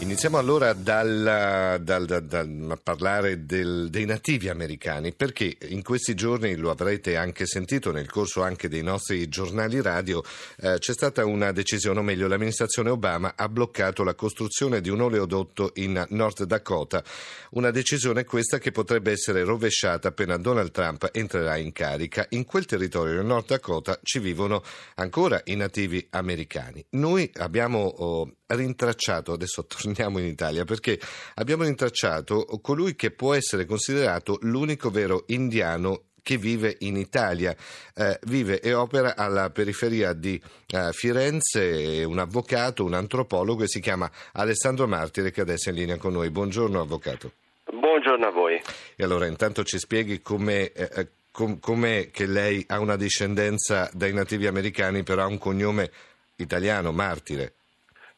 Iniziamo 0.00 0.38
allora 0.38 0.74
dal, 0.74 1.80
dal, 1.82 2.06
dal, 2.06 2.24
dal 2.24 2.78
parlare 2.80 3.44
del, 3.44 3.88
dei 3.90 4.04
nativi 4.04 4.48
americani, 4.48 5.12
perché 5.12 5.56
in 5.70 5.82
questi 5.82 6.14
giorni, 6.14 6.54
lo 6.54 6.70
avrete 6.70 7.16
anche 7.16 7.46
sentito 7.46 7.90
nel 7.90 8.08
corso 8.08 8.42
anche 8.42 8.68
dei 8.68 8.82
nostri 8.82 9.28
giornali 9.28 9.82
radio, 9.82 10.22
eh, 10.60 10.78
c'è 10.78 10.92
stata 10.92 11.24
una 11.24 11.50
decisione, 11.50 11.98
o 11.98 12.02
meglio 12.02 12.28
l'amministrazione 12.28 12.90
Obama 12.90 13.34
ha 13.36 13.48
bloccato 13.48 14.04
la 14.04 14.14
costruzione 14.14 14.80
di 14.80 14.88
un 14.88 15.00
oleodotto 15.00 15.72
in 15.74 16.06
North 16.10 16.44
Dakota, 16.44 17.02
una 17.50 17.72
decisione 17.72 18.24
questa 18.24 18.58
che 18.58 18.70
potrebbe 18.70 19.10
essere 19.10 19.42
rovesciata 19.42 20.08
appena 20.08 20.36
Donald 20.36 20.70
Trump 20.70 21.08
entrerà 21.12 21.56
in 21.56 21.72
carica. 21.72 22.24
In 22.30 22.44
quel 22.44 22.66
territorio, 22.66 23.16
del 23.16 23.26
North 23.26 23.48
Dakota, 23.48 23.98
ci 24.04 24.20
vivono 24.20 24.62
ancora 24.94 25.40
i 25.46 25.56
nativi 25.56 26.06
americani. 26.10 26.84
Noi 26.90 27.28
abbiamo 27.38 27.80
oh, 27.80 28.32
rintracciato, 28.46 29.32
adesso 29.32 29.66
torniamo 29.66 29.87
in 30.18 30.26
Italia, 30.26 30.64
perché 30.64 30.98
abbiamo 31.34 31.64
rintracciato 31.64 32.44
colui 32.62 32.94
che 32.94 33.10
può 33.10 33.34
essere 33.34 33.64
considerato 33.64 34.38
l'unico 34.42 34.90
vero 34.90 35.24
indiano 35.28 36.02
che 36.28 36.36
vive 36.36 36.76
in 36.80 36.96
Italia, 36.96 37.56
eh, 37.94 38.18
vive 38.24 38.60
e 38.60 38.74
opera 38.74 39.16
alla 39.16 39.48
periferia 39.48 40.12
di 40.12 40.38
eh, 40.66 40.90
Firenze, 40.92 42.00
è 42.00 42.04
un 42.04 42.18
avvocato, 42.18 42.84
un 42.84 42.92
antropologo 42.92 43.62
e 43.62 43.68
si 43.68 43.80
chiama 43.80 44.10
Alessandro 44.32 44.86
Martire 44.86 45.30
che 45.30 45.40
adesso 45.40 45.70
è 45.70 45.72
in 45.72 45.78
linea 45.78 45.96
con 45.96 46.12
noi. 46.12 46.28
Buongiorno 46.28 46.80
avvocato. 46.80 47.32
Buongiorno 47.64 48.26
a 48.26 48.30
voi. 48.30 48.60
E 48.94 49.04
allora 49.04 49.26
intanto 49.26 49.64
ci 49.64 49.78
spieghi 49.78 50.20
come 50.20 50.70
eh, 50.72 50.90
eh 50.94 51.08
com- 51.30 51.60
com'è 51.60 52.10
che 52.10 52.26
lei 52.26 52.64
ha 52.68 52.78
una 52.78 52.96
discendenza 52.96 53.88
dai 53.92 54.12
nativi 54.12 54.46
americani 54.46 55.04
però 55.04 55.22
ha 55.22 55.26
un 55.26 55.38
cognome 55.38 55.90
italiano, 56.36 56.92
Martire. 56.92 57.54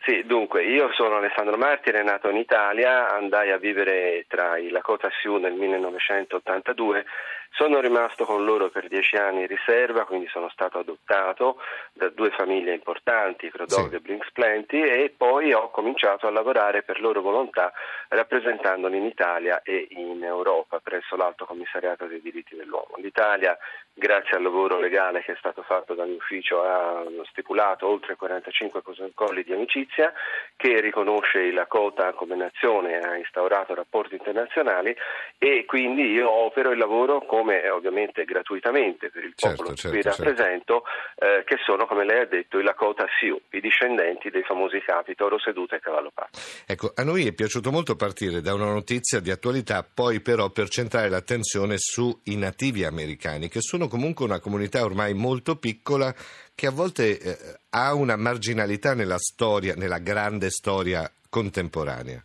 Sì, 0.03 0.25
dunque, 0.25 0.65
io 0.65 0.91
sono 0.93 1.17
Alessandro 1.17 1.59
Martire, 1.59 2.03
nato 2.03 2.31
in 2.31 2.37
Italia, 2.39 3.13
andai 3.13 3.51
a 3.51 3.59
vivere 3.59 4.25
tra 4.29 4.57
i 4.57 4.71
Lakota 4.71 5.11
Sioux 5.21 5.39
nel 5.39 5.53
1982 5.53 7.05
sono 7.51 7.81
rimasto 7.81 8.25
con 8.25 8.45
loro 8.45 8.71
per 8.71 8.89
dieci 8.89 9.17
anni 9.17 9.43
in 9.43 9.47
riserva, 9.47 10.05
quindi 10.05 10.27
sono 10.29 10.49
stato 10.49 10.79
adottato 10.79 11.57
da 11.93 12.09
due 12.09 12.31
famiglie 12.31 12.75
importanti, 12.75 13.51
Crodog 13.51 13.91
sì. 13.91 13.95
e 13.97 14.01
Brinks 14.01 14.31
Plenty, 14.33 14.81
e 14.81 15.13
poi 15.15 15.53
ho 15.53 15.71
cominciato 15.71 16.27
a 16.27 16.31
lavorare 16.31 16.83
per 16.83 17.01
loro 17.01 17.21
volontà 17.21 17.73
rappresentandoli 18.09 18.97
in 18.97 19.05
Italia 19.05 19.63
e 19.63 19.89
in 19.91 20.23
Europa 20.23 20.81
presso 20.81 21.17
l'Alto 21.17 21.45
Commissariato 21.45 22.07
dei 22.07 22.21
diritti 22.21 22.57
dell'uomo. 22.57 22.95
L'Italia, 22.97 23.57
grazie 23.93 24.37
al 24.37 24.43
lavoro 24.43 24.79
legale 24.79 25.23
che 25.23 25.33
è 25.33 25.37
stato 25.39 25.63
fatto 25.63 25.95
dal 25.95 26.09
mio 26.09 26.17
ufficio, 26.17 26.63
ha 26.63 27.05
stipulato 27.31 27.87
oltre 27.87 28.17
45 28.17 28.81
protocolli 28.83 29.43
di 29.43 29.53
amicizia 29.53 30.13
che 30.61 30.79
riconosce 30.83 31.39
il 31.39 31.55
Lakota 31.55 32.13
come 32.13 32.37
nazione, 32.37 32.99
ha 32.99 33.17
instaurato 33.17 33.75
rapporti 33.75 34.17
internazionali 34.17 34.95
e 35.39 35.65
quindi 35.65 36.03
io 36.03 36.31
opero 36.31 36.71
il 36.71 36.77
lavoro 36.77 37.25
come 37.25 37.67
ovviamente 37.71 38.25
gratuitamente 38.25 39.09
per 39.09 39.25
il 39.25 39.33
certo, 39.35 39.57
popolo 39.57 39.75
certo, 39.75 39.97
che 39.97 40.03
qui 40.03 40.03
certo. 40.03 40.23
rappresento, 40.23 40.83
eh, 41.15 41.45
che 41.47 41.57
sono, 41.65 41.87
come 41.87 42.05
lei 42.05 42.21
ha 42.21 42.27
detto, 42.27 42.59
i 42.59 42.63
Lakota 42.63 43.07
Sioux, 43.19 43.41
i 43.53 43.61
discendenti 43.61 44.29
dei 44.29 44.43
famosi 44.43 44.81
capi 44.81 45.15
Toro 45.15 45.39
Seduto 45.39 45.77
e 45.77 45.81
Cavallo 45.81 46.11
Pazzo. 46.13 46.39
Ecco, 46.67 46.93
a 46.95 47.05
noi 47.05 47.27
è 47.27 47.33
piaciuto 47.33 47.71
molto 47.71 47.97
partire 47.97 48.43
da 48.43 48.53
una 48.53 48.71
notizia 48.71 49.19
di 49.21 49.31
attualità, 49.31 49.83
poi 49.83 50.21
però 50.21 50.51
per 50.51 50.69
centrare 50.69 51.09
l'attenzione 51.09 51.77
sui 51.79 52.37
nativi 52.37 52.85
americani, 52.85 53.49
che 53.49 53.63
sono 53.63 53.89
comunque 53.89 54.27
una 54.27 54.41
comunità 54.41 54.85
ormai 54.85 55.15
molto 55.15 55.57
piccola 55.57 56.15
che 56.61 56.67
a 56.67 56.71
volte 56.71 57.19
eh, 57.19 57.37
ha 57.71 57.95
una 57.95 58.17
marginalità 58.17 58.93
nella 58.95 59.17
storia, 59.17 59.73
nella 59.77 59.97
grande 59.97 60.51
storia 60.51 61.11
contemporanea. 61.31 62.23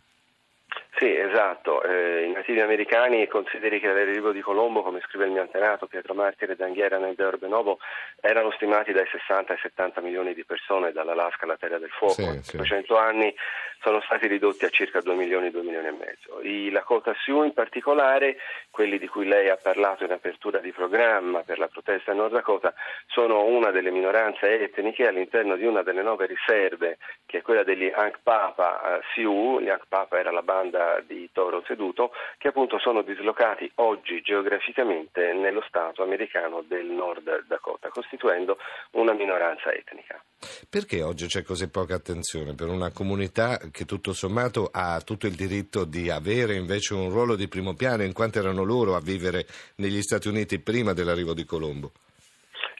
Sì, 0.98 1.06
esatto. 1.06 1.82
Eh, 1.82 2.26
I 2.56 2.58
nativi 2.58 2.60
americani 2.60 3.28
consideri 3.28 3.78
che 3.80 3.88
all'arrivo 3.88 4.32
di 4.32 4.40
Colombo, 4.40 4.82
come 4.82 5.00
scrive 5.00 5.26
il 5.26 5.32
mio 5.32 5.42
antenato 5.42 5.86
Pietro 5.86 6.14
Martire 6.14 6.56
d'Anghiera 6.56 6.96
nel 6.96 7.14
Deorbe 7.14 7.48
Novo, 7.48 7.78
erano 8.20 8.50
stimati 8.52 8.92
dai 8.92 9.06
60 9.06 9.52
ai 9.52 9.58
70 9.58 10.00
milioni 10.00 10.32
di 10.32 10.44
persone 10.44 10.92
dall'Alaska 10.92 11.44
alla 11.44 11.58
Terra 11.58 11.78
del 11.78 11.90
Fuoco. 11.90 12.14
Sì, 12.14 12.42
500 12.42 12.94
sì. 12.94 13.00
anni 13.00 13.34
sono 13.82 14.00
stati 14.00 14.26
ridotti 14.26 14.64
a 14.64 14.70
circa 14.70 15.00
2 15.00 15.14
milioni, 15.14 15.50
2 15.50 15.62
milioni 15.62 15.86
e 15.88 15.92
mezzo. 15.92 16.40
I 16.42 16.70
Lakota 16.70 17.14
Sioux 17.22 17.44
in 17.44 17.52
particolare, 17.52 18.36
quelli 18.70 18.98
di 18.98 19.06
cui 19.06 19.26
lei 19.26 19.48
ha 19.48 19.58
parlato 19.62 20.04
in 20.04 20.12
apertura 20.12 20.58
di 20.58 20.72
programma 20.72 21.42
per 21.42 21.58
la 21.58 21.68
protesta 21.68 22.12
in 22.12 22.18
Nord 22.18 22.32
Dakota, 22.32 22.74
sono 23.06 23.44
una 23.44 23.70
delle 23.70 23.90
minoranze 23.90 24.60
etniche 24.60 25.06
all'interno 25.06 25.56
di 25.56 25.66
una 25.66 25.82
delle 25.82 26.02
nove 26.02 26.26
riserve, 26.26 26.98
che 27.26 27.38
è 27.38 27.42
quella 27.42 27.62
degli 27.62 27.92
Ankpapa 27.94 29.00
Sioux. 29.12 29.60
Gli 29.60 29.68
Ankpapa 29.68 30.18
era 30.18 30.30
la 30.30 30.42
banda 30.42 31.00
di 31.06 31.28
Toro 31.32 31.62
Seduto 31.66 32.12
che 32.38 32.45
appunto 32.46 32.78
sono 32.78 33.02
dislocati 33.02 33.70
oggi 33.76 34.20
geograficamente 34.20 35.32
nello 35.32 35.62
Stato 35.68 36.02
americano 36.02 36.62
del 36.66 36.86
Nord 36.86 37.44
Dakota, 37.46 37.88
costituendo 37.88 38.58
una 38.92 39.12
minoranza 39.12 39.72
etnica. 39.72 40.22
Perché 40.68 41.02
oggi 41.02 41.26
c'è 41.26 41.42
così 41.42 41.70
poca 41.70 41.94
attenzione 41.94 42.54
per 42.54 42.68
una 42.68 42.90
comunità 42.90 43.58
che 43.70 43.84
tutto 43.84 44.12
sommato 44.12 44.68
ha 44.72 45.00
tutto 45.00 45.26
il 45.26 45.34
diritto 45.34 45.84
di 45.84 46.10
avere 46.10 46.54
invece 46.54 46.94
un 46.94 47.10
ruolo 47.10 47.36
di 47.36 47.48
primo 47.48 47.74
piano 47.74 48.02
in 48.02 48.12
quanto 48.12 48.38
erano 48.38 48.64
loro 48.64 48.94
a 48.94 49.00
vivere 49.00 49.46
negli 49.76 50.00
Stati 50.00 50.28
Uniti 50.28 50.60
prima 50.60 50.92
dell'arrivo 50.92 51.34
di 51.34 51.44
Colombo? 51.44 51.92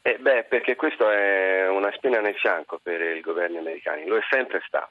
Eh 0.02 0.18
beh, 0.18 0.44
perché 0.44 0.76
questo 0.76 1.10
è 1.10 1.68
una 1.68 1.90
spina 1.96 2.20
nel 2.20 2.36
fianco 2.36 2.78
per 2.80 3.00
i 3.00 3.20
governi 3.20 3.58
americani, 3.58 4.06
lo 4.06 4.16
è 4.16 4.22
sempre 4.30 4.62
stato 4.64 4.90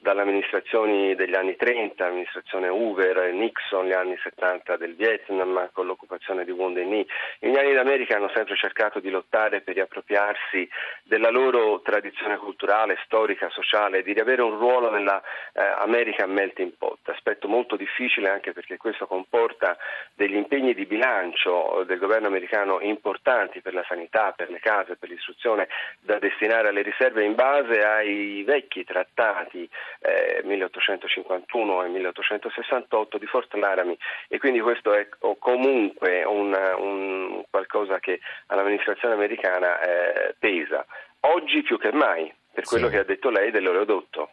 dalle 0.00 0.22
amministrazioni 0.22 1.14
degli 1.16 1.34
anni 1.34 1.56
30, 1.56 2.06
amministrazione 2.06 2.68
Hoover, 2.68 3.32
Nixon, 3.32 3.86
gli 3.86 3.92
anni 3.92 4.16
70 4.22 4.76
del 4.76 4.94
Vietnam 4.94 5.70
con 5.72 5.86
l'occupazione 5.86 6.44
di 6.44 6.52
Wounded 6.52 6.86
Knee. 6.86 7.06
Gli 7.40 7.46
indiani 7.46 7.74
d'America 7.74 8.16
hanno 8.16 8.30
sempre 8.32 8.56
cercato 8.56 9.00
di 9.00 9.10
lottare 9.10 9.60
per 9.60 9.74
riappropriarsi 9.74 10.68
della 11.02 11.30
loro 11.30 11.80
tradizione 11.82 12.36
culturale, 12.36 12.98
storica, 13.04 13.48
sociale, 13.50 14.02
di 14.02 14.12
riavere 14.12 14.42
un 14.42 14.56
ruolo 14.56 14.90
nella 14.90 15.20
eh, 15.52 15.62
American 15.62 16.30
Melting 16.30 16.72
Pot, 16.78 17.08
aspetto 17.08 17.48
molto 17.48 17.74
difficile 17.74 18.28
anche 18.28 18.52
perché 18.52 18.76
questo 18.76 19.06
comporta 19.06 19.76
degli 20.14 20.36
impegni 20.36 20.74
di 20.74 20.86
bilancio 20.86 21.84
del 21.86 21.98
governo 21.98 22.28
americano 22.28 22.80
importanti 22.80 23.60
per 23.60 23.74
la 23.74 23.84
sanità, 23.88 24.32
per 24.36 24.50
le 24.50 24.60
case, 24.60 24.96
per 24.96 25.08
l'istruzione 25.08 25.68
da 26.00 26.18
destinare 26.18 26.68
alle 26.68 26.82
riserve 26.82 27.24
in 27.24 27.34
base 27.34 27.82
ai 27.84 28.44
vecchi 28.44 28.84
trattati 28.84 29.68
eh, 30.00 30.40
1851 30.44 31.84
e 31.84 31.88
1868 31.88 33.18
di 33.18 33.26
Fort 33.26 33.54
Laramie 33.54 33.96
e 34.28 34.38
quindi 34.38 34.60
questo 34.60 34.92
è 34.94 35.08
comunque 35.38 36.24
un, 36.24 36.56
un 36.78 37.44
qualcosa 37.50 37.98
che 37.98 38.20
all'amministrazione 38.46 39.14
americana 39.14 39.80
eh, 39.80 40.34
pesa. 40.38 40.84
Oggi 41.20 41.62
più 41.62 41.78
che 41.78 41.92
mai, 41.92 42.32
per 42.52 42.64
quello 42.64 42.86
sì. 42.86 42.92
che 42.92 42.98
ha 43.00 43.04
detto 43.04 43.30
lei 43.30 43.50
dell'oleodotto. 43.50 44.30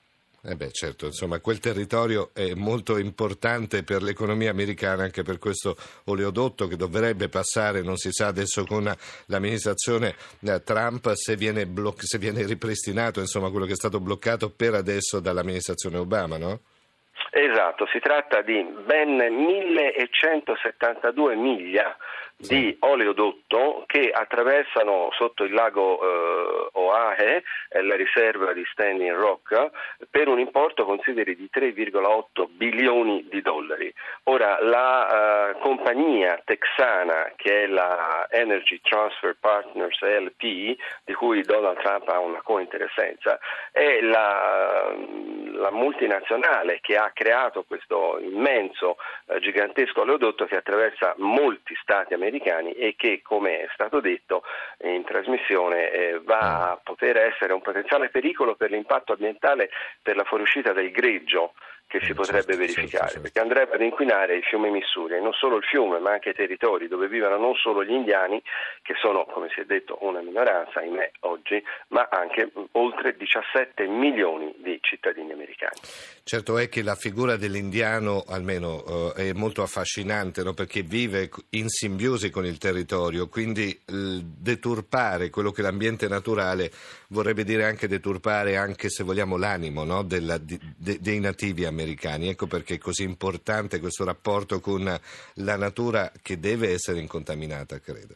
Eh 0.47 0.56
beh, 0.56 0.69
certo, 0.72 1.07
insomma, 1.07 1.39
quel 1.39 1.57
territorio 1.57 2.29
è 2.31 2.53
molto 2.53 3.00
importante 3.00 3.81
per 3.81 4.03
l'economia 4.03 4.51
americana, 4.51 5.01
anche 5.01 5.23
per 5.23 5.39
questo 5.39 5.75
oleodotto 6.03 6.67
che 6.67 6.75
dovrebbe 6.75 7.29
passare, 7.29 7.81
non 7.81 7.97
si 7.97 8.11
sa 8.11 8.28
adesso 8.28 8.63
con 8.63 8.95
l'amministrazione 9.25 10.16
eh, 10.41 10.61
Trump 10.61 11.11
se 11.14 11.35
viene, 11.35 11.66
bloc- 11.66 12.03
se 12.05 12.19
viene 12.19 12.46
ripristinato, 12.46 13.19
insomma, 13.22 13.49
quello 13.49 13.66
che 13.66 13.72
è 13.72 13.75
stato 13.75 13.99
bloccato 13.99 14.52
per 14.52 14.75
adesso 14.75 15.19
dall'amministrazione 15.19 15.97
Obama, 15.97 16.37
no? 16.37 16.61
Esatto, 17.37 17.85
si 17.87 17.99
tratta 17.99 18.41
di 18.41 18.64
ben 18.64 19.17
1172 19.17 21.35
miglia 21.35 21.97
di 22.37 22.78
oleodotto 22.79 23.84
che 23.87 24.09
attraversano 24.09 25.09
sotto 25.11 25.43
il 25.43 25.53
lago 25.53 25.99
eh, 26.02 26.70
Oahe, 26.72 27.43
la 27.82 27.96
riserva 27.96 28.53
di 28.53 28.64
Standing 28.72 29.14
Rock, 29.16 29.70
per 30.09 30.29
un 30.29 30.40
importo 30.40 30.85
consideri 30.85 31.35
di 31.35 31.49
3,8 31.53 32.47
bilioni 32.49 33.28
di 33.29 33.41
dollari. 33.41 33.93
Ora 34.23 34.58
la 34.61 35.49
eh, 35.49 35.59
compagnia 35.59 36.41
texana 36.43 37.34
che 37.35 37.64
è 37.64 37.67
la 37.67 38.28
Energy 38.29 38.79
Transfer 38.81 39.35
Partners 39.40 39.99
LP, 40.02 40.76
di 41.03 41.14
cui 41.14 41.41
Donald 41.41 41.79
Trump 41.79 42.08
ha 42.09 42.20
una 42.20 42.41
cointeressenza, 42.41 43.40
è 43.72 44.02
la, 44.02 44.93
la 45.55 45.72
multinazionale 45.72 46.79
che 46.81 46.96
ha 46.97 47.11
creato 47.13 47.63
questo 47.63 48.19
immenso, 48.19 48.97
eh, 49.28 49.40
gigantesco 49.40 50.02
oleodotto 50.02 50.46
che 50.46 50.57
attraversa 50.57 51.13
molti 51.17 51.75
stati 51.81 52.13
americani 52.13 52.72
e 52.73 52.96
che, 52.97 53.22
come 53.23 53.61
è 53.61 53.67
stato 53.73 53.99
detto 53.99 54.43
in 54.84 55.03
trasmissione, 55.03 55.91
eh, 55.91 56.22
va 56.23 56.72
a 56.72 56.79
poter 56.81 57.17
essere 57.17 57.53
un 57.53 57.61
potenziale 57.61 58.09
pericolo 58.09 58.55
per 58.55 58.72
l'impatto 58.72 59.13
ambientale 59.13 59.69
per 60.02 60.16
la 60.16 60.23
fuoriuscita 60.23 60.73
del 60.73 60.91
greggio 60.91 61.53
che 61.87 61.99
si 62.02 62.13
potrebbe 62.13 62.53
certo, 62.53 62.57
verificare, 62.57 62.90
certo, 62.90 63.05
certo. 63.05 63.22
perché 63.22 63.40
andrebbe 63.40 63.75
ad 63.75 63.81
inquinare 63.81 64.35
il 64.35 64.43
fiume 64.43 64.69
Missouri, 64.69 65.16
e 65.16 65.19
non 65.19 65.34
solo 65.34 65.57
il 65.57 65.63
fiume, 65.63 65.99
ma 65.99 66.11
anche 66.11 66.29
i 66.29 66.34
territori 66.34 66.87
dove 66.87 67.07
vivono 67.07 67.37
non 67.37 67.53
solo 67.55 67.84
gli 67.84 67.91
indiani, 67.91 68.41
che 68.81 68.96
sono, 68.96 69.25
come 69.25 69.49
si 69.49 69.61
è 69.61 69.66
detto, 69.66 69.97
una 70.02 70.22
minoranza, 70.22 70.79
ahimè, 70.79 71.11
oggi, 71.22 71.63
ma 71.90 72.07
anche 72.09 72.52
oltre 72.72 73.16
17 73.16 73.85
milioni 73.85 74.53
di 74.57 74.74
cittadini 74.85 75.32
americani. 75.32 75.79
Certo 76.23 76.58
è 76.58 76.70
che 76.70 76.82
la 76.82 76.96
figura 76.96 77.35
dell'indiano, 77.35 78.23
almeno, 78.28 79.14
eh, 79.16 79.29
è 79.29 79.34
molto 79.34 79.64
affascinante, 79.64 80.43
no? 80.43 80.53
perché 80.53 80.84
vive 80.84 81.29
in 81.52 81.70
simbiosi 81.70 82.29
con 82.29 82.46
il 82.46 82.58
territorio, 82.58 83.28
quindi 83.28 83.78
deturpare 83.85 85.29
quello 85.29 85.52
che 85.52 85.61
è 85.61 85.64
l'ambiente 85.64 86.08
naturale 86.08 86.72
vorrebbe 87.09 87.43
dire 87.43 87.66
anche 87.66 87.87
deturpare, 87.87 88.58
anche 88.58 88.90
se 88.90 89.03
vogliamo, 89.03 89.37
l'animo 89.37 89.84
no? 89.84 90.03
Della, 90.03 90.37
de, 90.37 90.59
de, 90.78 90.99
dei 90.99 91.20
nativi 91.20 91.66
americani. 91.66 92.29
Ecco 92.29 92.47
perché 92.47 92.76
è 92.76 92.78
così 92.78 93.03
importante 93.03 93.79
questo 93.79 94.03
rapporto 94.03 94.59
con 94.59 94.99
la 95.35 95.55
natura 95.58 96.11
che 96.22 96.40
deve 96.40 96.72
essere 96.72 96.99
incontaminata, 96.99 97.79
credo. 97.79 98.16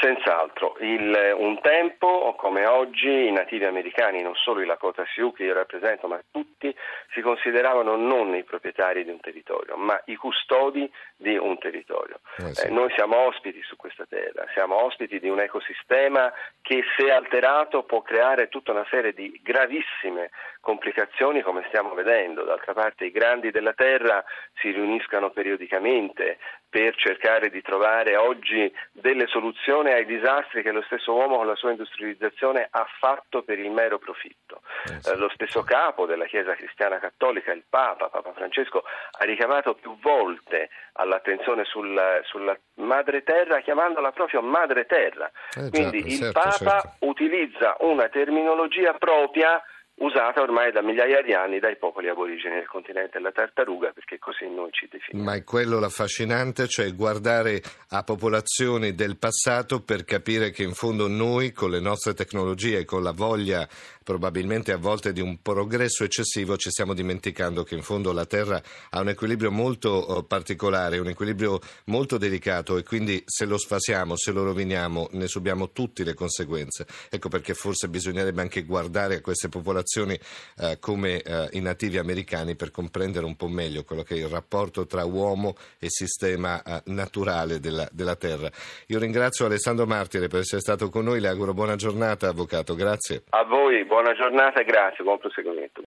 Senz'altro, 0.00 0.76
Il, 0.80 1.34
un 1.36 1.60
tempo 1.60 2.34
come 2.38 2.64
oggi 2.66 3.26
i 3.26 3.30
nativi 3.30 3.66
americani, 3.66 4.22
non 4.22 4.34
solo 4.34 4.62
i 4.62 4.66
Lakota 4.66 5.04
Sioux 5.12 5.36
che 5.36 5.44
io 5.44 5.52
rappresento, 5.52 6.08
ma 6.08 6.18
tutti 6.30 6.74
si 7.12 7.20
consideravano 7.20 7.96
non 7.96 8.34
i 8.34 8.42
proprietari 8.42 9.04
di 9.04 9.10
un 9.10 9.20
territorio, 9.20 9.76
ma 9.76 10.00
i 10.06 10.14
custodi 10.14 10.90
di 11.16 11.36
un 11.36 11.58
territorio. 11.58 12.20
Eh 12.38 12.54
sì. 12.54 12.66
eh, 12.66 12.70
noi 12.70 12.90
siamo 12.94 13.26
ospiti 13.26 13.60
su 13.62 13.76
questa 13.76 14.06
terra, 14.08 14.46
siamo 14.54 14.82
ospiti 14.82 15.20
di 15.20 15.28
un 15.28 15.40
ecosistema 15.40 16.32
che 16.62 16.82
se 16.96 17.10
alterato 17.10 17.82
può 17.82 18.00
creare 18.00 18.48
tutta 18.48 18.72
una 18.72 18.86
serie 18.88 19.12
di 19.12 19.38
gravissime 19.42 20.30
complicazioni 20.60 21.42
come 21.42 21.64
stiamo 21.68 21.92
vedendo. 21.92 22.44
D'altra 22.44 22.72
parte 22.72 23.04
i 23.04 23.10
grandi 23.10 23.50
della 23.50 23.74
terra 23.74 24.24
si 24.60 24.70
riuniscono 24.70 25.30
periodicamente 25.30 26.38
per 26.70 26.94
cercare 26.94 27.50
di 27.50 27.60
trovare 27.62 28.16
oggi 28.16 28.72
delle 28.92 29.26
soluzioni 29.26 29.90
ai 29.90 30.06
disastri 30.06 30.62
che 30.62 30.70
lo 30.70 30.82
stesso 30.82 31.12
uomo 31.12 31.36
con 31.36 31.46
la 31.48 31.56
sua 31.56 31.70
industrializzazione 31.70 32.68
ha 32.70 32.86
fatto 33.00 33.42
per 33.42 33.58
il 33.58 33.72
mero 33.72 33.98
profitto. 33.98 34.62
Eh, 34.86 35.16
lo 35.16 35.28
stesso 35.34 35.62
capo 35.64 36.06
della 36.06 36.26
Chiesa 36.26 36.54
cristiana 36.54 37.00
cattolica, 37.00 37.52
il 37.52 37.64
Papa, 37.68 38.08
Papa 38.08 38.32
Francesco, 38.32 38.84
ha 38.84 39.24
ricavato 39.24 39.74
più 39.74 39.98
volte 40.00 40.70
all'attenzione 40.92 41.64
sul, 41.64 42.00
sulla 42.24 42.56
madre 42.74 43.24
terra 43.24 43.60
chiamandola 43.60 44.12
proprio 44.12 44.40
madre 44.40 44.86
terra. 44.86 45.28
Eh, 45.56 45.70
Quindi 45.70 46.06
il 46.06 46.18
certo, 46.18 46.38
Papa 46.38 46.80
certo. 46.82 46.96
utilizza 47.00 47.76
una 47.80 48.08
terminologia 48.08 48.94
propria 48.94 49.60
usata 50.00 50.40
ormai 50.40 50.72
da 50.72 50.82
migliaia 50.82 51.22
di 51.22 51.32
anni 51.32 51.58
dai 51.58 51.76
popoli 51.76 52.08
aborigeni 52.08 52.56
del 52.56 52.66
continente 52.66 53.18
della 53.18 53.32
tartaruga, 53.32 53.92
perché 53.92 54.18
così 54.18 54.48
noi 54.48 54.70
ci 54.72 54.88
definiamo. 54.90 55.28
Ma 55.28 55.36
è 55.36 55.44
quello 55.44 55.78
l'affascinante, 55.78 56.68
cioè 56.68 56.94
guardare 56.94 57.60
a 57.90 58.02
popolazioni 58.02 58.94
del 58.94 59.18
passato 59.18 59.82
per 59.82 60.04
capire 60.04 60.50
che 60.50 60.62
in 60.62 60.72
fondo 60.72 61.06
noi 61.06 61.52
con 61.52 61.70
le 61.70 61.80
nostre 61.80 62.14
tecnologie 62.14 62.78
e 62.78 62.84
con 62.84 63.02
la 63.02 63.12
voglia 63.12 63.68
probabilmente 64.02 64.72
a 64.72 64.78
volte 64.78 65.12
di 65.12 65.20
un 65.20 65.40
progresso 65.40 66.02
eccessivo 66.02 66.56
ci 66.56 66.70
stiamo 66.70 66.94
dimenticando 66.94 67.62
che 67.62 67.76
in 67.76 67.82
fondo 67.82 68.12
la 68.12 68.24
Terra 68.24 68.60
ha 68.90 69.00
un 69.00 69.10
equilibrio 69.10 69.52
molto 69.52 69.90
oh, 69.90 70.22
particolare, 70.24 70.98
un 70.98 71.08
equilibrio 71.08 71.60
molto 71.84 72.16
delicato 72.16 72.78
e 72.78 72.82
quindi 72.82 73.22
se 73.26 73.44
lo 73.44 73.58
sfasiamo, 73.58 74.16
se 74.16 74.32
lo 74.32 74.42
roviniamo 74.42 75.10
ne 75.12 75.28
subiamo 75.28 75.70
tutte 75.70 76.02
le 76.02 76.14
conseguenze. 76.14 76.86
Ecco 77.10 77.28
perché 77.28 77.54
forse 77.54 77.88
bisognerebbe 77.88 78.40
anche 78.40 78.64
guardare 78.64 79.16
a 79.16 79.20
queste 79.20 79.48
popolazioni 79.48 79.89
eh, 79.98 80.78
come 80.78 81.20
eh, 81.22 81.48
i 81.52 81.60
nativi 81.60 81.98
americani 81.98 82.54
per 82.54 82.70
comprendere 82.70 83.26
un 83.26 83.36
po' 83.36 83.48
meglio 83.48 83.84
quello 83.84 84.02
che 84.02 84.14
è 84.14 84.18
il 84.18 84.28
rapporto 84.28 84.86
tra 84.86 85.04
uomo 85.04 85.54
e 85.78 85.88
sistema 85.88 86.62
eh, 86.62 86.82
naturale 86.86 87.60
della, 87.60 87.88
della 87.90 88.16
Terra. 88.16 88.50
Io 88.86 88.98
ringrazio 88.98 89.46
Alessandro 89.46 89.86
Martire 89.86 90.28
per 90.28 90.40
essere 90.40 90.60
stato 90.60 90.88
con 90.88 91.04
noi, 91.04 91.20
le 91.20 91.28
auguro 91.28 91.54
buona 91.54 91.76
giornata, 91.76 92.28
avvocato. 92.28 92.74
Grazie. 92.74 93.22
A 93.30 93.44
voi, 93.44 93.84
buona 93.84 94.12
giornata 94.14 94.60
e 94.60 94.64
grazie, 94.64 95.04
buon 95.04 95.18
proseguimento. 95.18 95.78